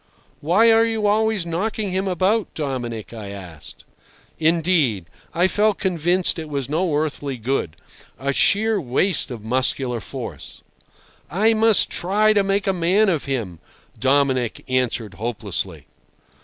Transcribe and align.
"Why 0.39 0.71
are 0.71 0.83
you 0.83 1.05
always 1.05 1.45
knocking 1.45 1.91
him 1.91 2.07
about, 2.07 2.51
Dominic?" 2.55 3.13
I 3.13 3.29
asked. 3.29 3.85
Indeed, 4.39 5.05
I 5.31 5.47
felt 5.47 5.77
convinced 5.77 6.39
it 6.39 6.49
was 6.49 6.67
no 6.67 6.95
earthly 6.95 7.37
good—a 7.37 8.33
sheer 8.33 8.81
waste 8.81 9.29
of 9.29 9.43
muscular 9.43 9.99
force. 9.99 10.63
"I 11.29 11.53
must 11.53 11.91
try 11.91 12.33
to 12.33 12.41
make 12.41 12.65
a 12.65 12.73
man 12.73 13.09
of 13.09 13.25
him," 13.25 13.59
Dominic 13.99 14.65
answered 14.67 15.13
hopelessly. 15.13 15.85